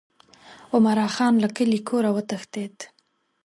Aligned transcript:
عمرا 0.73 1.07
خان 1.15 1.33
له 1.43 1.49
کلي 1.57 1.79
کوره 1.87 2.09
وتښتېد. 2.13 2.75